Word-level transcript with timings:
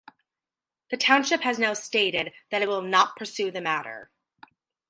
The 0.89 0.97
township 0.97 1.41
has 1.41 1.59
now 1.59 1.75
stated 1.75 2.33
that 2.49 2.63
it 2.63 2.67
will 2.67 2.81
not 2.81 3.15
pursue 3.15 3.51
the 3.51 3.61
matter. 3.61 4.09